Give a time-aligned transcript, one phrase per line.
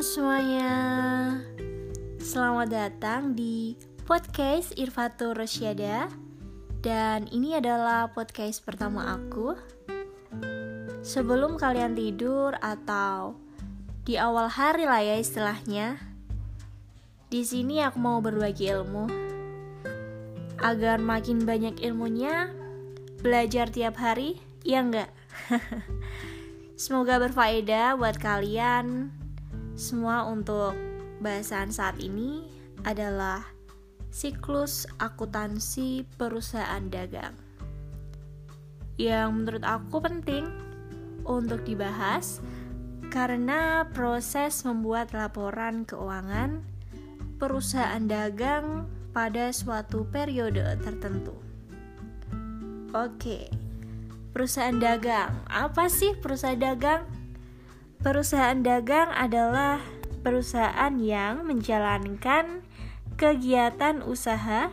[0.00, 0.72] semuanya.
[2.16, 3.76] Selamat datang di
[4.08, 6.08] podcast Irfatur Rosyada
[6.80, 9.52] Dan ini adalah podcast pertama aku.
[11.04, 13.36] Sebelum kalian tidur atau
[14.08, 16.00] di awal hari lah ya istilahnya
[17.28, 19.04] di sini aku mau berbagi ilmu.
[20.64, 22.48] Agar makin banyak ilmunya
[23.20, 25.12] belajar tiap hari ya enggak
[26.88, 29.19] semoga berfaedah buat kalian
[29.80, 30.76] semua untuk
[31.24, 32.44] bahasan saat ini
[32.84, 33.40] adalah
[34.12, 37.32] siklus akuntansi perusahaan dagang
[39.00, 40.44] yang menurut aku penting
[41.24, 42.44] untuk dibahas
[43.08, 46.60] karena proses membuat laporan keuangan
[47.40, 48.84] perusahaan dagang
[49.16, 51.32] pada suatu periode tertentu.
[52.92, 53.48] Oke,
[54.36, 57.19] perusahaan dagang apa sih perusahaan dagang?
[58.00, 59.76] Perusahaan dagang adalah
[60.24, 62.64] perusahaan yang menjalankan
[63.20, 64.72] kegiatan usaha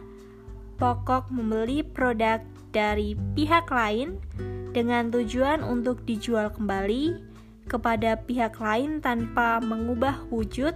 [0.80, 2.39] pokok membeli produk
[2.72, 4.23] dari pihak lain
[4.72, 7.19] dengan tujuan untuk dijual kembali
[7.67, 10.72] kepada pihak lain tanpa mengubah wujud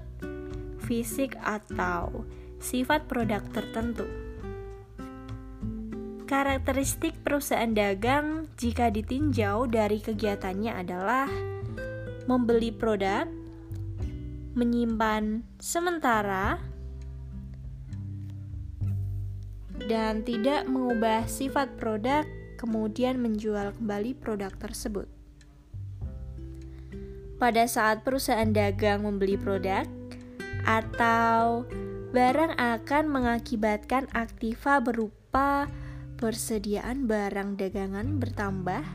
[0.84, 2.28] fisik atau
[2.60, 4.04] sifat produk tertentu.
[6.28, 11.32] Karakteristik perusahaan dagang jika ditinjau dari kegiatannya adalah
[12.30, 13.26] membeli produk,
[14.54, 16.60] menyimpan sementara,
[19.90, 22.28] dan tidak mengubah sifat produk,
[22.62, 25.10] kemudian menjual kembali produk tersebut.
[27.42, 29.90] Pada saat perusahaan dagang membeli produk,
[30.62, 31.66] atau
[32.14, 35.66] barang akan mengakibatkan aktiva berupa
[36.22, 38.86] persediaan barang dagangan bertambah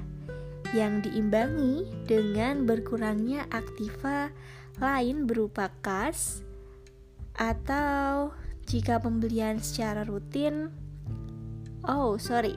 [0.73, 4.33] yang diimbangi dengan berkurangnya aktiva
[4.81, 6.43] lain berupa kas
[7.37, 8.33] atau
[8.67, 10.73] jika pembelian secara rutin
[11.87, 12.57] oh sorry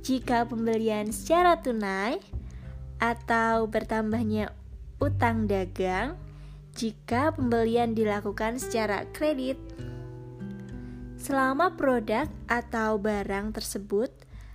[0.00, 2.20] jika pembelian secara tunai
[3.00, 4.52] atau bertambahnya
[5.00, 6.20] utang dagang
[6.76, 9.58] jika pembelian dilakukan secara kredit.
[11.20, 14.08] Selama produk atau barang tersebut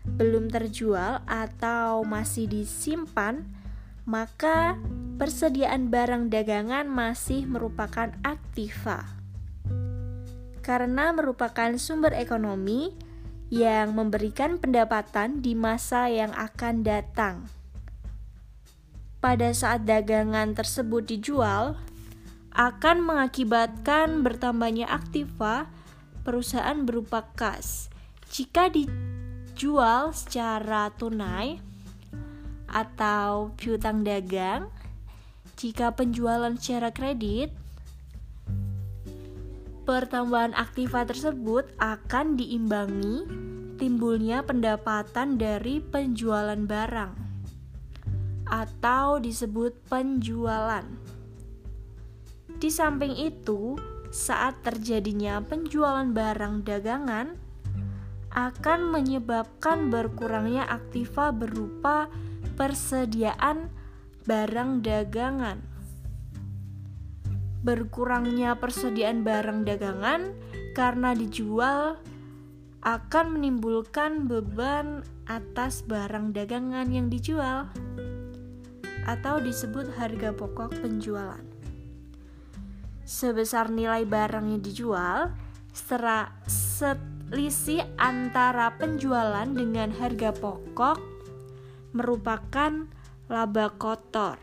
[0.05, 3.41] belum terjual atau masih disimpan,
[4.05, 4.77] maka
[5.17, 9.01] persediaan barang dagangan masih merupakan aktiva.
[10.61, 12.93] Karena merupakan sumber ekonomi
[13.53, 17.45] yang memberikan pendapatan di masa yang akan datang.
[19.21, 21.77] Pada saat dagangan tersebut dijual,
[22.55, 25.67] akan mengakibatkan bertambahnya aktiva
[26.23, 27.91] perusahaan berupa kas.
[28.31, 28.71] Jika
[29.55, 31.63] dijual secara tunai
[32.67, 34.67] atau piutang dagang,
[35.55, 37.55] jika penjualan secara kredit,
[39.87, 43.23] pertambahan aktiva tersebut akan diimbangi
[43.79, 47.15] timbulnya pendapatan dari penjualan barang
[48.51, 50.83] atau disebut penjualan.
[52.59, 53.79] Di samping itu,
[54.11, 57.44] saat terjadinya penjualan barang dagangan
[58.35, 62.11] akan menyebabkan berkurangnya aktiva berupa
[62.59, 63.71] persediaan
[64.27, 65.63] barang dagangan.
[67.63, 70.35] Berkurangnya persediaan barang dagangan
[70.75, 71.95] karena dijual
[72.83, 77.71] akan menimbulkan beban atas barang dagangan yang dijual
[79.09, 81.41] atau disebut harga pokok penjualan
[83.05, 85.29] sebesar nilai barang yang dijual
[85.69, 86.33] setelah
[87.25, 91.01] selisih antara penjualan dengan harga pokok
[91.97, 92.85] merupakan
[93.25, 94.37] laba kotor.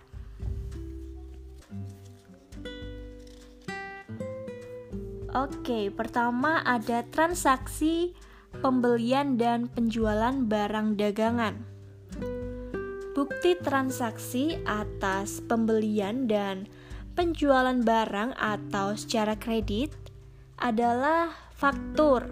[5.32, 8.12] Oke, pertama ada transaksi
[8.61, 11.64] pembelian dan penjualan barang dagangan.
[13.17, 16.69] Bukti transaksi atas pembelian dan
[17.17, 19.94] penjualan barang atau secara kredit
[20.61, 22.28] adalah faktur.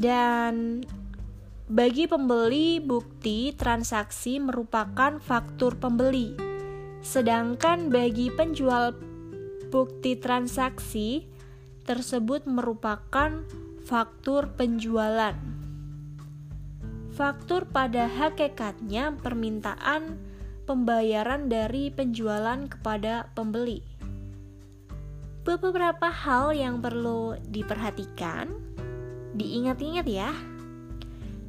[0.00, 0.80] Dan
[1.68, 6.32] bagi pembeli, bukti transaksi merupakan faktur pembeli.
[7.04, 8.96] Sedangkan bagi penjual,
[9.68, 11.28] bukti transaksi
[11.84, 13.44] tersebut merupakan
[13.84, 15.36] faktur penjualan.
[17.12, 20.16] Faktur pada hakikatnya permintaan
[20.64, 23.84] pembayaran dari penjualan kepada pembeli.
[25.44, 28.69] Beberapa hal yang perlu diperhatikan,
[29.34, 30.30] diingat-ingat ya.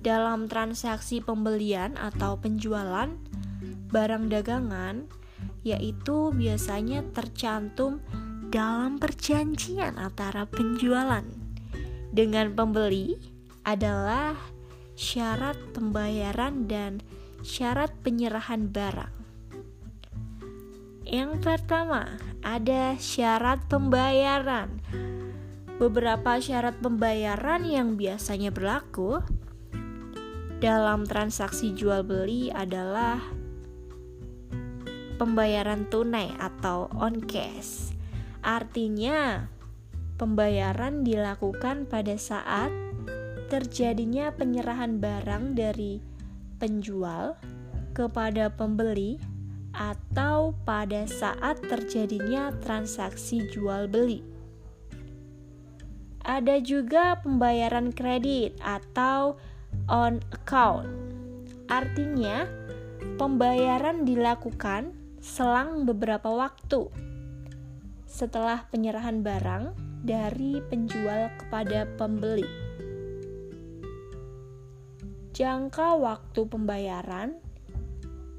[0.02, 3.14] Dalam transaksi pembelian atau penjualan
[3.94, 5.06] barang dagangan,
[5.62, 8.02] yaitu biasanya tercantum
[8.52, 11.24] dalam perjanjian antara penjualan
[12.12, 13.16] dengan pembeli
[13.64, 14.36] adalah
[15.00, 17.00] syarat pembayaran dan
[17.46, 19.14] syarat penyerahan barang.
[21.08, 24.80] Yang pertama, ada syarat pembayaran.
[25.82, 29.18] Beberapa syarat pembayaran yang biasanya berlaku
[30.62, 33.18] dalam transaksi jual beli adalah
[35.18, 37.98] pembayaran tunai atau on cash.
[38.46, 39.50] Artinya,
[40.22, 42.70] pembayaran dilakukan pada saat
[43.50, 45.98] terjadinya penyerahan barang dari
[46.62, 47.34] penjual
[47.98, 49.18] kepada pembeli
[49.74, 54.41] atau pada saat terjadinya transaksi jual beli.
[56.22, 59.42] Ada juga pembayaran kredit atau
[59.90, 60.86] on account.
[61.66, 62.46] Artinya,
[63.18, 66.90] pembayaran dilakukan selang beberapa waktu
[68.06, 69.74] setelah penyerahan barang
[70.04, 72.46] dari penjual kepada pembeli.
[75.32, 77.40] Jangka waktu pembayaran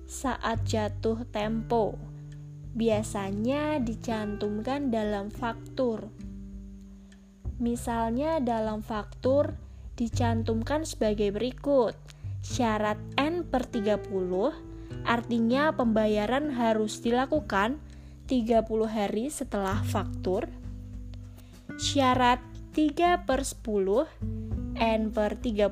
[0.04, 1.96] saat jatuh tempo
[2.76, 6.12] biasanya dicantumkan dalam faktur.
[7.62, 9.54] Misalnya dalam faktur
[9.94, 11.94] dicantumkan sebagai berikut.
[12.42, 14.02] Syarat N per 30
[15.06, 17.78] Artinya pembayaran harus dilakukan
[18.26, 20.50] 30 hari setelah faktur.
[21.78, 22.42] Syarat
[22.74, 24.06] 3 per 10
[24.78, 25.70] N per 30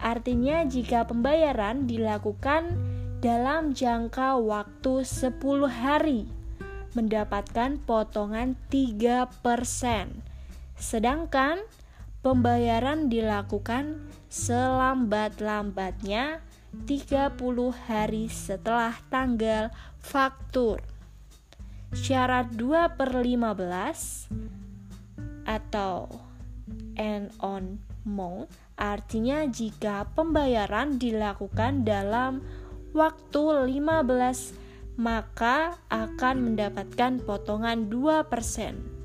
[0.00, 2.72] artinya jika pembayaran dilakukan
[3.20, 5.36] dalam jangka waktu 10
[5.68, 6.24] hari
[6.96, 10.29] mendapatkan potongan 3%.
[10.80, 11.60] Sedangkan
[12.24, 14.00] pembayaran dilakukan
[14.32, 16.40] selambat-lambatnya
[16.88, 17.36] 30
[17.84, 19.68] hari setelah tanggal
[20.00, 20.80] faktur.
[21.92, 24.32] Syarat 2 per 15
[25.44, 26.08] atau
[26.96, 28.46] end on mount
[28.78, 32.40] artinya jika pembayaran dilakukan dalam
[32.96, 38.99] waktu 15 maka akan mendapatkan potongan 2%.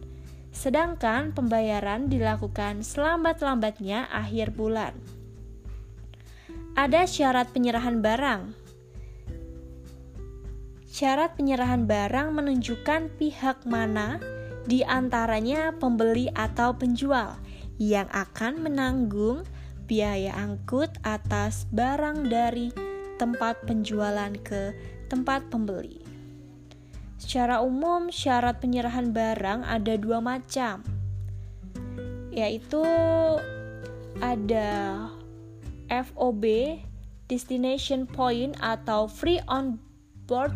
[0.55, 4.95] Sedangkan pembayaran dilakukan selambat-lambatnya akhir bulan
[6.75, 8.51] ada syarat penyerahan barang.
[10.91, 14.19] Syarat penyerahan barang menunjukkan pihak mana
[14.67, 17.39] di antaranya pembeli atau penjual
[17.79, 19.47] yang akan menanggung
[19.87, 22.75] biaya angkut atas barang dari
[23.15, 24.75] tempat penjualan ke
[25.07, 26.04] tempat pembeli.
[27.25, 30.85] Secara umum, syarat penyerahan barang ada dua macam,
[32.29, 32.85] yaitu
[34.21, 34.69] ada
[35.89, 36.45] FOB
[37.25, 39.73] Destination Point atau Free On
[40.29, 40.53] Board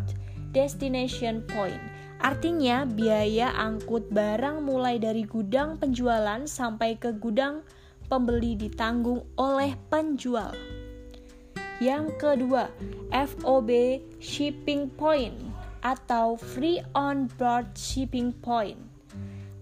[0.54, 1.82] Destination Point.
[2.22, 7.66] Artinya biaya angkut barang mulai dari gudang penjualan sampai ke gudang
[8.06, 10.54] pembeli ditanggung oleh penjual.
[11.82, 12.70] Yang kedua,
[13.10, 15.49] FOB Shipping Point
[15.80, 18.80] atau Free On Board Shipping Point.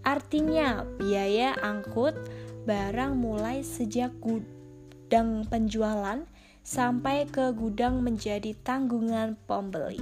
[0.06, 2.16] Artinya biaya angkut
[2.64, 6.24] barang mulai sejak gudang penjualan
[6.68, 10.00] sampai ke gudang menjadi tanggungan pembeli.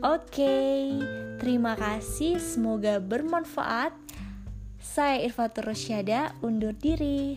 [0.00, 0.96] Oke,
[1.36, 2.40] terima kasih.
[2.40, 3.92] Semoga bermanfaat.
[4.80, 7.36] Saya Irfatur Rosyada undur diri.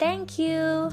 [0.00, 0.88] Thank you.